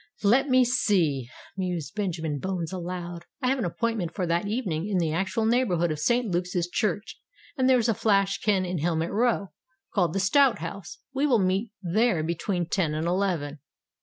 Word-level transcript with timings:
"Let 0.23 0.49
me 0.49 0.65
see," 0.65 1.29
mused 1.55 1.93
Benjamin 1.93 2.39
Bones 2.39 2.73
aloud: 2.73 3.25
"I 3.39 3.49
have 3.49 3.59
an 3.59 3.65
appointment 3.65 4.15
for 4.15 4.25
that 4.25 4.47
evening 4.47 4.87
in 4.87 4.97
the 4.97 5.13
actual 5.13 5.45
neighbourhood 5.45 5.91
of 5.91 5.99
St. 5.99 6.25
Luke's 6.25 6.67
Church; 6.71 7.19
and 7.55 7.69
there's 7.69 7.87
a 7.87 7.93
flash 7.93 8.39
ken 8.39 8.65
in 8.65 8.79
Helmet 8.79 9.11
Row, 9.11 9.51
called 9.93 10.13
the 10.13 10.19
Stout 10.19 10.57
House. 10.57 10.97
We 11.13 11.27
will 11.27 11.37
meet 11.37 11.71
there 11.83 12.23
between 12.23 12.65
ten 12.67 12.95
and 12.95 13.05
eleven." 13.05 13.59